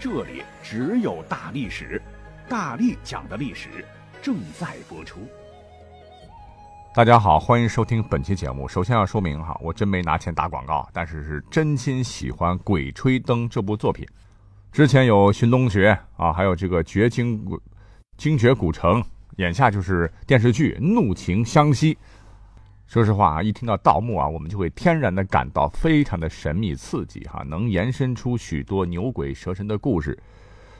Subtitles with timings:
[0.00, 2.00] 这里只有大历史，
[2.48, 3.84] 大力讲的历史
[4.22, 5.28] 正在播出。
[6.94, 8.66] 大家好，欢迎收听本期节目。
[8.66, 14.08] 首先要说明哈，我真没拿钱打广告，但是是真心喜欢《鬼吹灯》这部作品。
[14.72, 15.92] 之前有《寻龙诀》
[16.24, 17.46] 啊，还有这个《绝经
[18.16, 19.02] 精绝古城》，
[19.36, 21.94] 眼下就是电视剧《怒晴湘西》。
[22.90, 30.18] 说实话啊，一听到盗墓啊，我们就会天然的感到非常的神秘刺激哈，能延伸出许多牛鬼蛇神的故事。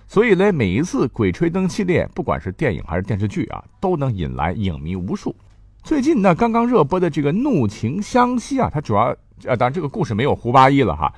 [0.08, 5.32] 所以呢，每一次《鬼吹灯》系列，不管是电影还是电视剧啊，都能引来影迷无数。
[5.84, 11.14] 最近呢，刚刚热播的这个《怒晴湘西》啊，它主要呃，当然这个故事没有胡八一了哈。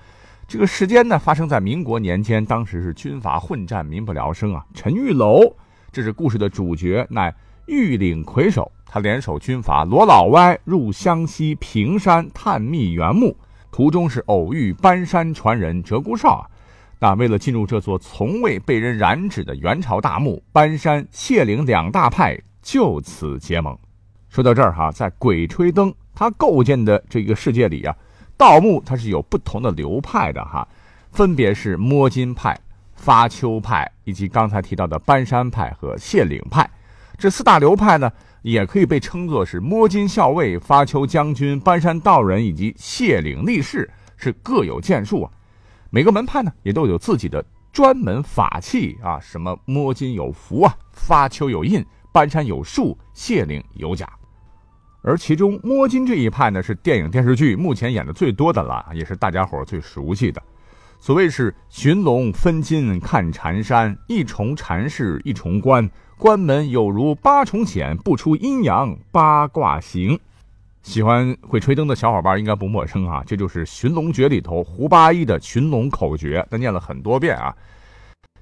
[0.46, 4.62] 这个时间呢，发生在民国年间，当时是军阀混战，民不聊生啊。
[4.74, 5.56] 陈玉楼，
[5.90, 7.34] 这是故事的主角，乃
[7.64, 8.70] 玉岭魁首。
[8.92, 13.34] 他联手军阀罗老歪入湘西平山探秘原墓，
[13.70, 16.44] 途中是偶遇搬山传人鹧鸪哨啊。
[16.98, 23.74] 那为了进入这座从未被人染指的元朝大墓，搬山谢岭两大派就此结盟。
[24.28, 27.96] 说到这儿哈，在《鬼吹灯》他构建的这个世界里啊，
[28.36, 30.68] 盗墓它是有不同的流派的哈，
[31.10, 32.60] 分别是摸金派、
[32.94, 36.68] 发丘派以及刚才提到的搬山派和谢岭派。
[37.16, 38.12] 这四大流派呢。
[38.42, 45.30] 也可以被称作是摸金校尉、发丘将军、搬山道人以及谢岭力士，是各有建树啊。
[45.90, 54.08] 每个门派呢，也都有自己的专门法器啊，什么摸金有符啊，发丘有印，搬山有术，谢岭有甲。
[55.02, 60.42] 而其中摸金这一派呢，是电影电视剧目前演的最多的了，也是大家伙最熟悉的。
[61.00, 65.90] 所谓是寻龙分金看缠山，一重缠事一重关。
[66.22, 70.16] 关门有如八重险，不出阴阳八卦行。
[70.84, 77.52] 喜欢会吹灯的小伙伴应该不陌生啊，这就是《寻龙诀》里头胡八一的寻龙口诀，他念了很多遍啊。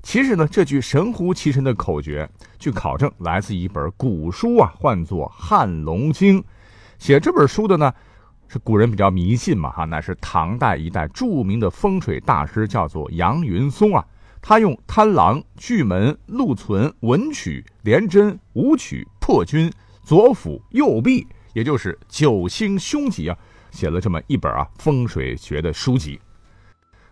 [0.02, 6.38] 其实呢，这句神乎其神的口诀，据考证来自一本古书啊，唤作《汉龙经》。
[6.98, 7.90] 写这本书的呢，
[8.46, 14.04] 是古人比较迷信嘛哈，乃是唐代一代著名的风水大师，叫做杨云松啊。
[14.42, 19.70] 他用贪狼、巨门、禄存、文曲、廉贞、武曲、破军、
[20.02, 23.36] 左辅、右弼，也就是九星凶吉啊，
[23.70, 26.18] 写了这么一本啊风水学的书籍。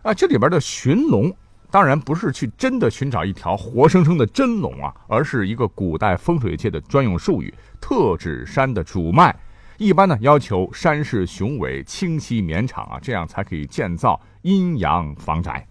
[0.01, 1.31] 啊，这里边的寻龙，
[1.69, 9.37] 当然不是去真的寻找一条活生生的真龙啊，而是一个古代风水界的专用术语，特指山的主脉。
[9.77, 15.65] 一般呢，要求山势雄伟、清晰绵长啊，这样才可以建造阴阳房宅。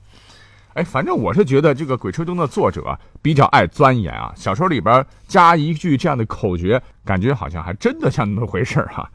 [0.79, 4.33] 哎，反正我是觉得这个《鬼吹灯》的作者比较爱钻研啊。
[4.37, 9.11] 小说里边加一句这样的口诀，感觉好像还真的像那么回事哈。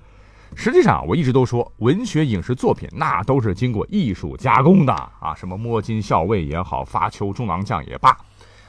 [0.57, 5.33] 实际上，我一直都说，文学影视作品那都是经过艺术加工的啊。
[5.35, 8.13] 什么摸金校尉也好，发丘中郎将也罢，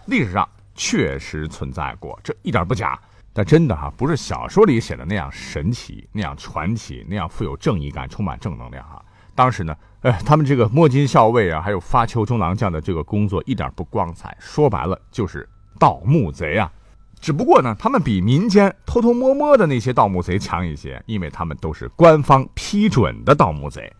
[0.06, 2.96] 历史上确实存在过，这一点不假。
[3.32, 9.03] 但真的哈，不是小说里写的那样神奇、那样传奇、那样富有正义感、充满正能量哈。
[9.34, 9.74] 当时呢。
[10.04, 16.70] 哎，他们这个摸金校尉啊，还有发丘中郎将的这个工作一点不光彩，说白了就是盗墓贼啊。
[17.18, 23.90] 只不过呢，他们比民间偷偷摸摸的那些盗墓贼强一些，因为他们都是官方批准的盗墓贼。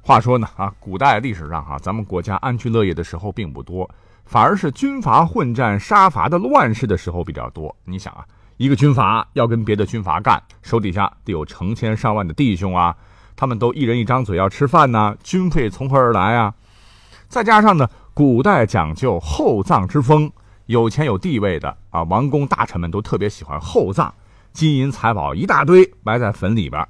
[0.00, 3.86] 话说呢，啊，古代历史上哈，咱们国家安居乐业的时候并不多，
[4.24, 7.76] 反而是军阀混战、杀伐的乱世的时候比较多。
[7.84, 8.24] 你想啊，
[8.56, 12.96] 一个军阀要跟别的军阀干，手底下得有成千上万的弟兄啊。
[13.36, 16.54] 他们都一人一张嘴要吃饭呢，军费从何而来啊？
[17.28, 20.32] 再加上呢，古代讲究厚葬之风，
[20.66, 24.10] 有钱有地位的啊，王公大臣们都特别喜欢厚葬，
[24.52, 26.88] 金银财宝一大堆埋在坟里边。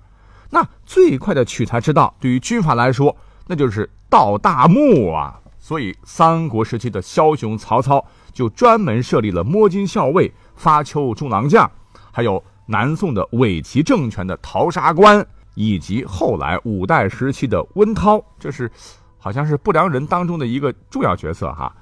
[0.50, 3.17] 那最快的取财之道，对于军阀来说，
[3.49, 5.41] 那就是盗大墓啊。
[5.59, 11.69] 所以三国时期的枭雄曹操就专门设立了摸金校尉、发丘中郎将，
[12.12, 15.26] 还有南宋的伪齐政权的淘沙官。
[15.56, 18.70] 以及后来五代时期的温韬，这是
[19.19, 21.75] 好像是不良人当中的一个重要角色哈，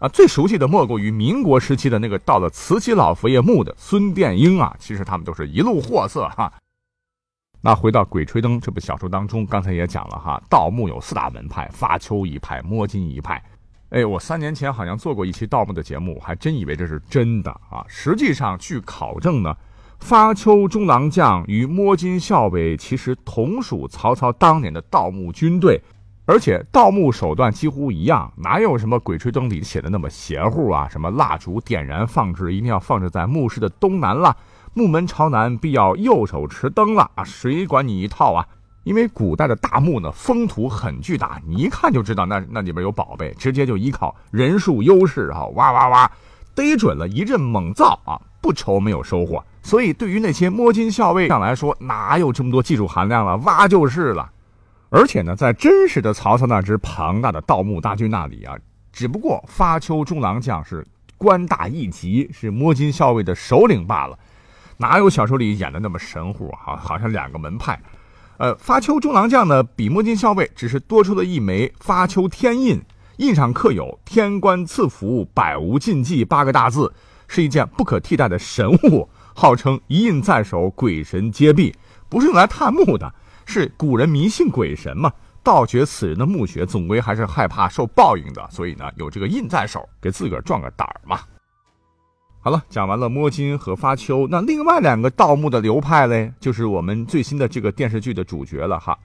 [0.00, 6.52] 啊，最熟悉的莫过于民国时期的那个到了慈禧老佛爷墓的孙殿英啊，其实他们都是一路货色哈。
[7.60, 13.44] 那回到《鬼吹灯》这部小说当中，刚才也讲了哈，盗墓有四大门派：发丘一派、摸金一派。
[13.90, 17.84] 哎，我三年前好像做过一期盗墓的节目，还真以为这是真的啊。
[17.88, 19.56] 实际上，据考证呢，
[19.98, 25.82] 发丘中郎将与摸金校尉其实同属曹操当年的盗墓军队，
[26.24, 30.88] 而且盗墓手段几乎一样，哪有什么《鬼吹灯》里写的那么邪乎啊？
[30.88, 34.34] 什么蜡烛点燃放置一定要放置在墓室的东南了，
[34.72, 37.24] 墓门朝南必要右手持灯了啊？
[37.24, 38.46] 谁管你一套啊？
[38.84, 46.10] 因为古代的大墓呢，封土很巨大，你一看就知道那那里边有宝贝，直接就依靠人数优势哈，哇哇哇，
[46.54, 49.44] 逮准了一阵猛造啊，不愁没有收获。
[49.68, 54.30] 所以对于那些摸金校尉上来说，哪有这么多技术含量了，挖就是了。
[54.88, 58.56] 而且呢，在真实的曹操那支庞大的盗墓大军那里啊，
[58.90, 60.82] 只不过发丘中郎将是
[61.18, 64.18] 官大一级，是摸金校尉的首领罢了，
[64.78, 66.74] 哪有小说里演的那么神乎啊？
[66.74, 67.78] 好像两个门派。
[68.38, 72.80] 呃，发丘中郎将呢，比摸金校尉只是多出了一枚发丘天印，
[73.18, 76.90] 印上刻有“天官赐福，百无禁忌”八个大字，
[77.26, 79.06] 是一件不可替代的神物，
[79.38, 81.72] 号称一印在手，鬼神皆避。
[82.08, 83.14] 不是用来探墓的，
[83.46, 85.12] 是古人迷信鬼神嘛，
[85.44, 91.20] 盗掘此人的墓穴，总归还是害怕受报应的，所以呢，有这个印在手，给自个儿壮个胆儿嘛。
[92.40, 98.98] 好了，讲完了摸金和发丘，那另外两个盗墓的流派嘞，就是我们最新的这个电视剧的主角了哈。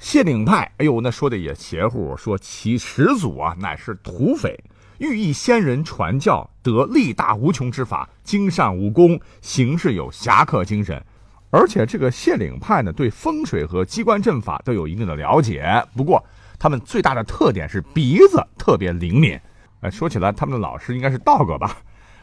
[0.00, 4.58] 谢岭派，哎呦，那说的也邪乎，说其始祖啊乃是土匪，
[5.00, 11.02] 寓意先人传教得力大无穷之法，精善武功，行事有侠客精神。
[11.50, 15.82] 而且这个谢岭派呢，对风水和机关阵法都有一定的了解。
[15.96, 16.22] 不过
[16.58, 19.40] 他们最大的特点是鼻子特别灵敏。
[19.80, 21.78] 哎，说起来，他们的老师应该是道哥吧？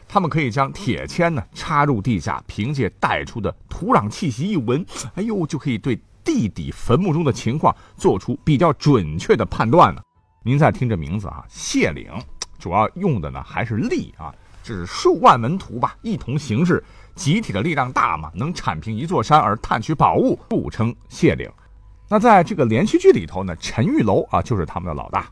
[0.06, 4.86] 他们可以将铁签呢插入地下，凭借带出的土壤气息一闻，
[5.16, 10.00] 哎呦，就可以对地底坟墓中的情况做出比较准确的判断呢。
[10.44, 12.08] 您再听这名字啊，谢岭，
[12.58, 16.82] 主要用的呢还是力啊，这是数万门徒吧，一同行事，
[17.14, 21.50] 集体的力量大嘛，能铲平一座山而探取宝物，故称谢岭。
[22.08, 25.30] 那在这个连续剧里头呢，陈玉楼啊就是他们的老大。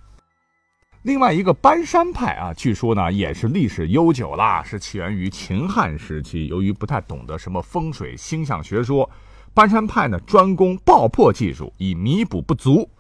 [1.03, 6.49] 另外一个搬山派啊，据说呢也是历史悠久了，是起源于秦汉时期。
[6.49, 9.09] 由于不太懂得什么风水星象学说，
[9.55, 12.91] 搬山派呢专攻爆破技术，以弥补不足。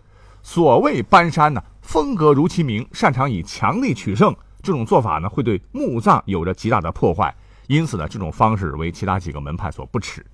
[0.43, 4.35] 所谓搬山呢，风格如其名，擅长以强力取胜。
[4.61, 7.33] 这种做法呢会对墓葬有着极大的破坏，
[7.69, 10.27] 因此呢这种方式为其他几个门派所不齿。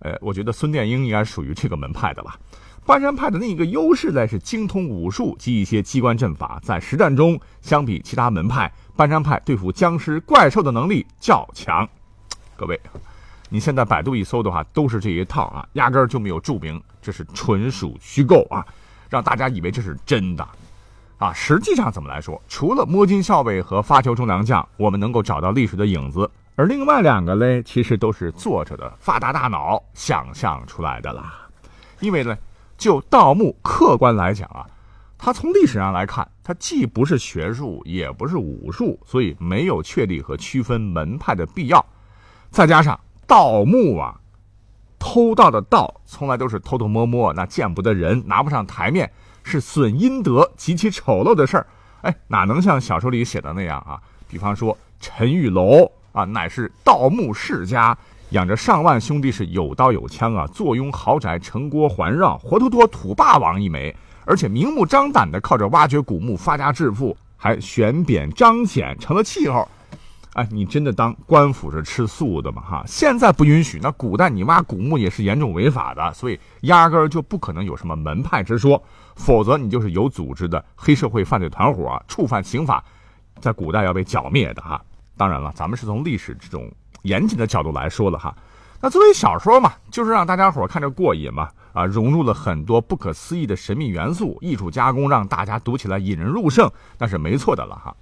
[0.00, 2.36] 呃，我觉得孙殿英应该属于这个门派的吧。
[2.84, 11.88] 搬山派的另一个优势呢是精通武术及一些机关阵法，在实战中相比其他门派，搬山派对付僵尸怪兽的能力较强。
[12.56, 12.78] 各位，
[13.48, 18.66] 你现在百度一搜的话，都是这一套啊，压根儿就没有注明这是纯属虚构啊，
[19.08, 20.46] 让大家以为这是真的
[21.18, 21.32] 啊。
[21.32, 31.34] 实际上怎么来说，除了摸金校尉和发球中良将，我们能够找到历史的影子，而另外两个嘞，其实都是作者的发达大脑想象出来的啦，
[32.00, 32.36] 因为呢。
[32.76, 34.66] 就盗墓客观来讲啊，
[35.16, 41.82] 它从历史上来看，它既不是学术，也不是武术，所以没有确立和区分门派的必要。
[42.50, 44.20] 再加上盗墓啊，
[44.98, 49.10] 偷盗的盗从来都是偷偷摸摸，那见不得人，拿不上台面，
[49.44, 51.66] 是损阴德、极其丑陋的事儿。
[52.00, 54.00] 哎，哪能像小说里写的那样啊？
[54.26, 57.96] 比方说陈玉楼啊，乃是盗墓世家。
[58.30, 69.68] 养着上万兄弟是有刀有枪啊，坐拥豪宅，城郭环绕，活脱脱土霸王一枚，而且明目张胆的靠着挖掘古墓发家致富，还悬匾彰显成了气候。
[70.32, 72.60] 哎，你真的当官府是吃素的吗？
[72.60, 78.82] 哈，现在不允许，那古代你挖古墓也是严重违法的，所以压根儿就不可能有什么门派之说，
[79.16, 82.84] 否则你就是有组织的黑社会犯罪团伙，触犯刑法，
[83.40, 84.80] 在古代要被剿灭的哈。
[85.16, 86.70] 当然了，咱们是从历史这种。
[87.04, 88.34] 严谨的角度来说了哈，
[88.80, 96.66] 那作为小说嘛，就是让大家伙看着过瘾嘛，啊，融入了很多不可思议的神秘元素，艺术加工让大家读起来引人入胜，
[96.96, 97.94] 那是没错的了哈。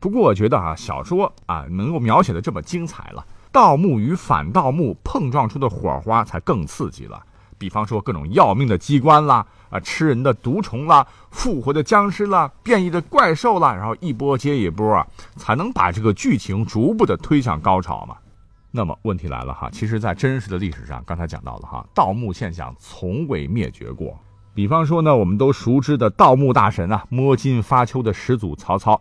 [0.00, 7.24] 不过我觉得啊，小说啊能够描写的这么精彩了，盗墓与反盗墓碰撞出的火花才更刺激了。
[7.58, 18.16] 比方说各种要命的机关啦，啊，吃人的毒虫啦，复活的僵尸啦，变异的怪兽啦，然后一波接一波啊，才能把这个剧情逐步的推向高潮嘛。
[18.70, 24.16] 那么问题来了哈，其实，在真实的历史上，刚才讲到了哈，盗墓现象从未灭绝过。
[24.54, 29.00] 比方说呢，我们都熟知的盗墓大神啊，摸金发丘的始祖曹操，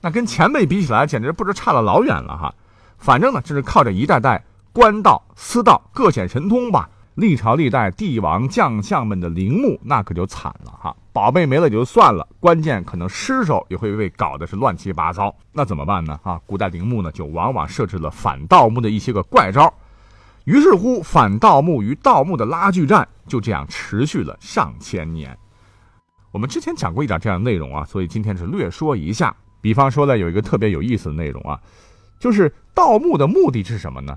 [0.00, 2.54] 那跟前辈比起来，简直不知差了老远了哈。
[2.98, 10.96] 反正呢，就是靠着一代代官道、私道各显神通吧，历朝历代帝王将相们的陵墓，那可就惨了哈！
[11.12, 15.34] 宝贝没了也就算了，关键可能尸首也会被搞得是乱七八糟。
[15.50, 16.20] 那怎么办呢？
[16.22, 19.74] 啊，古代陵墓呢，就往往设置了反盗墓的一些个怪招。
[20.44, 25.36] 于是乎，反盗墓与盗墓的拉锯战就这样持续了上千年。
[26.30, 29.34] 我们之前讲过一点这样的内容啊，所以今天是略说一下。
[29.60, 31.58] 比方说呢，有一个特别有意思的内容啊，
[32.20, 34.16] 就是盗墓的目的是什么呢？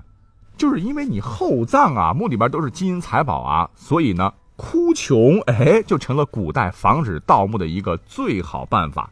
[0.62, 9.10] 就是因为你厚葬啊，墓里边都是金银财宝啊，所以呢，哭穷哎，就成了古代防止盗墓的一个最好办法。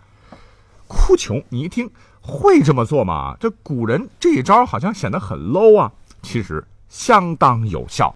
[0.87, 1.91] 哭穷，你一听
[2.21, 3.37] 会这么做吗？
[3.41, 5.91] 这古人这一招好像显得很 low 啊，
[6.23, 8.15] 其实相当有效。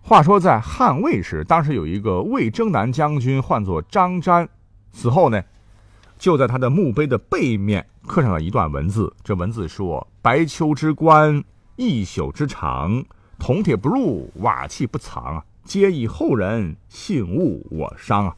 [0.00, 4.48] 话说在汉魏时，当时有一个魏征南将军，唤作张瞻，
[4.92, 5.42] 死后呢，
[6.18, 9.12] 就在他的墓碑的背面刻上了一段文字。
[9.22, 11.44] 这文字说：“白丘之棺。”
[11.76, 13.04] 一宿之长，
[13.38, 15.44] 铜铁不入，瓦器不藏啊！
[15.62, 18.34] 皆以后人信物我伤啊！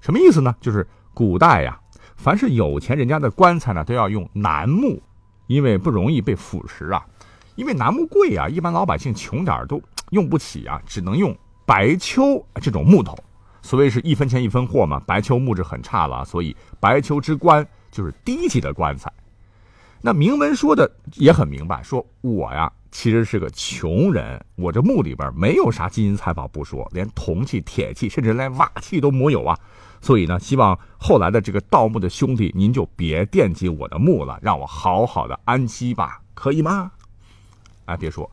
[0.00, 0.54] 什么意思呢？
[0.60, 1.78] 就是古代呀，
[2.16, 5.00] 凡是有钱人家的棺材呢，都要用楠木，
[5.46, 7.06] 因为不容易被腐蚀啊。
[7.54, 9.80] 因为楠木贵啊，一般老百姓穷点都
[10.10, 13.16] 用不起啊，只能用白丘这种木头。
[13.62, 19.12] 所谓是一分钱一分货嘛，白丘木质很差了，所以白丘之棺就是低级的棺材。
[20.00, 29.58] 那铭文说的也很明白，说我呀其实是个穷人，我这墓里边没有啥金银财宝不说，连铜器、铁器，甚至连瓦器都没有啊。
[30.00, 36.92] 所以呢，希望后来的这个盗墓的兄弟，您就别惦记我的墓了，让我好好的安息吧，可以吗？
[37.86, 38.30] 哎，别说，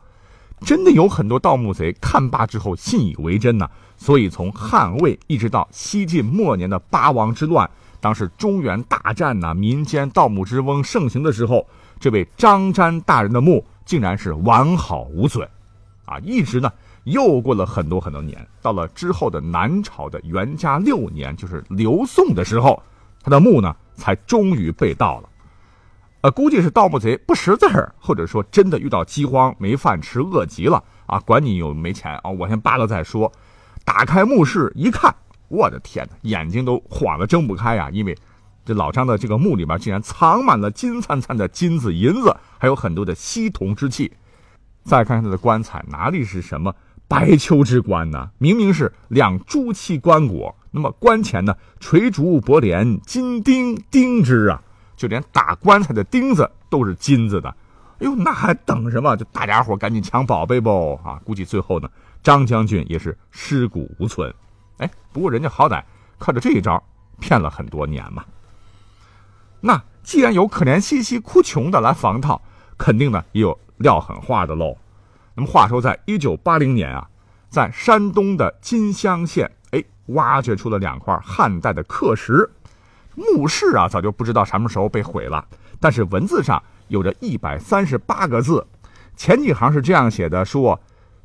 [0.60, 3.68] 真的有很多盗墓贼看罢之后信以为真呢。
[3.96, 7.68] 所以从汉魏一直到西晋末年的八王之乱。
[8.04, 11.66] 当时中原大战呐，民间盗墓之风盛行的时候，
[11.98, 15.48] 这位张瞻大人的墓竟然是完好无损，
[16.04, 16.70] 啊，一直呢
[17.04, 22.82] 又过了很多很多年，到了之后的南朝的元嘉六年，就是刘宋的时候，
[23.22, 25.28] 他的墓呢才终于被盗了，
[26.20, 30.84] 呃，估计是盗墓贼不识字儿，或者说真的遇到饥荒没饭吃，饿极了。
[31.06, 33.32] 啊，管你有没钱啊，我先扒了再说，
[33.82, 35.14] 打开墓室一看。
[35.54, 37.88] 我的天哪，眼睛都晃得睁不开呀！
[37.92, 38.16] 因为
[38.64, 44.12] 这老张的这个墓里面竟然藏满了金灿灿的金子、银子，还有很多的稀铜之器。
[44.82, 46.74] 再看看他的棺材，哪里是什么
[47.06, 48.30] 白秋之棺呢？
[48.38, 50.54] 明明是两朱漆棺椁。
[50.70, 54.60] 那么棺前呢，垂竹柏帘，金钉钉之啊，
[54.96, 57.48] 就连打棺材的钉子都是金子的。
[58.00, 59.16] 哎呦，那还等什么？
[59.16, 61.20] 就大家伙赶紧抢宝贝不啊！
[61.24, 61.88] 估计最后呢，
[62.22, 64.34] 张将军也是尸骨无存。
[64.78, 65.82] 哎，不过人家好歹
[66.18, 66.82] 靠着这一招
[67.20, 68.24] 骗了很多年嘛。
[69.60, 72.42] 那既然有可怜兮兮哭穷的来防套，
[72.76, 74.76] 肯定呢也有撂狠话的喽。
[75.34, 77.08] 那么话说，在一九八零年啊，
[77.48, 82.50] 在山东的金乡县，哎，挖掘出了两块汉代的刻石。
[83.14, 85.46] 墓室啊，早就不知道什么时候被毁了，
[85.80, 88.66] 但是文字上有着一百三十八个字，
[89.16, 90.80] 前几行是这样写的：说。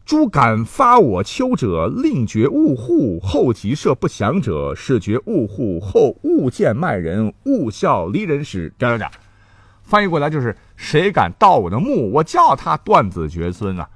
[0.10, 5.80] 诸敢发我丘者，令绝勿户；后即设不祥者，是绝勿户。
[5.80, 8.74] 后勿见卖人，勿效离人时。
[8.80, 9.08] 这样讲，
[9.84, 13.88] 翻译过来就是：谁敢盗我的墓，我叫他断子绝孙啊！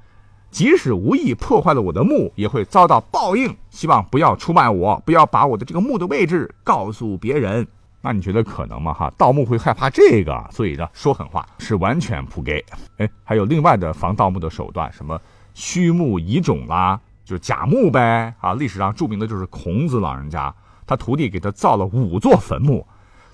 [0.52, 3.52] 即使无意破坏了我的墓，也会遭到报应。
[3.72, 7.66] 希望不要出卖我，不要把我的这个墓的位置告诉别人。
[8.02, 8.94] 那你觉得可能吗？
[8.94, 10.48] 哈，盗墓会害怕这个？
[10.52, 12.64] 所以呢，说狠话是完全不给。
[12.98, 15.20] 哎，还有另外的防盗墓的手段，什么？
[15.54, 18.54] 虚墓遗冢啦，就是假墓呗啊！
[18.54, 20.54] 历史上著名的就是孔子老人家，
[20.86, 22.86] 他徒弟给他造了五座坟墓。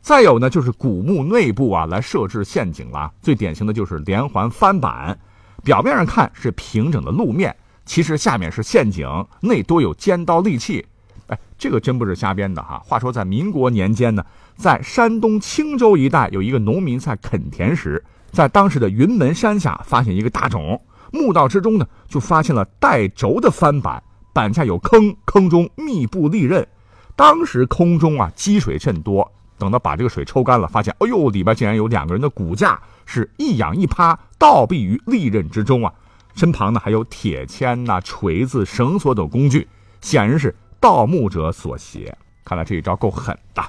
[0.02, 3.12] 再有呢，就是古墓内部啊，来设置陷阱啦。
[3.22, 5.18] 最典型的就是连环翻板，
[5.64, 9.08] 表面上看是平整的路面，其实下面是陷阱，
[9.42, 10.86] 内多有尖刀利器。
[11.28, 12.82] 哎，这个真不是瞎编的哈。
[12.86, 20.80] 话说在民国年间呢，在山东青州一带有一个农民在垦田时，在当时的云门山下发现一个大冢。
[21.12, 24.01] 墓道之中呢，就发现了带轴的翻板，
[24.34, 26.68] 板下有坑，坑中密布利刃。
[27.16, 35.94] 当时空中啊积水甚多，等到把这个水抽干了，发现，哎呦，里边竟然有两个人的骨架，是一仰一趴，倒毙于利刃之中啊。
[36.36, 39.68] 身旁呢还有铁签呐、锤子、绳索等工具，
[40.00, 42.18] 显然是盗墓者所携。
[42.46, 43.62] 看来这一招够狠的。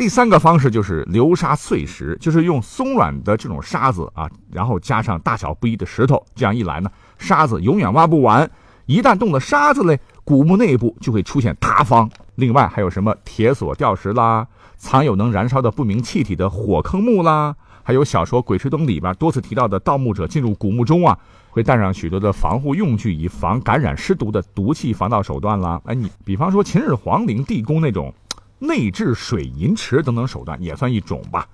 [0.00, 8.50] 第三个方式就是流沙碎石，就是用松软的这种沙子啊，然后加上大小不一的石头，这样一来呢，沙子永远挖不完。
[8.86, 12.08] 一旦动了沙子嘞，古墓内部就会出现塌方。
[12.36, 14.46] 另外还有什么铁锁吊石啦，
[14.78, 21.18] 藏有能燃烧的不明气体的火坑墓啦，还还有小说《鬼吹灯》里边多次提到的盗墓者进入古墓中啊，
[21.50, 25.82] 会带上许多的防护用具，以防感染尸毒的毒气防盗手段啦。
[25.86, 28.14] 哎，你比方说秦始皇陵地宫那种
[28.60, 31.48] 内置水银池等等手段，也算一种吧。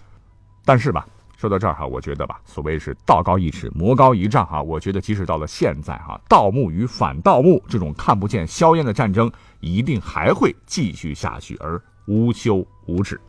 [0.64, 1.06] 但是吧。
[1.38, 4.62] 说到这儿哈，我觉得吧，所谓是道高一尺，魔高一丈哈。
[4.62, 13.20] 我觉得即使到了现在哈，盗墓与反盗墓这种看不见硝烟的战争，一定还会继续下去，而无休无止。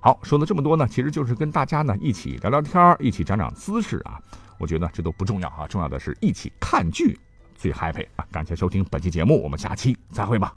[0.00, 4.18] 好，说了这么多呢，其实就是跟大家呢一起聊聊天一起长长姿势啊。
[4.58, 7.18] 我觉得这都不重要啊，重要的是一起看剧
[7.54, 8.24] 最 happy 啊。
[8.32, 10.50] 感谢收听本期节目，我们下期再会吧。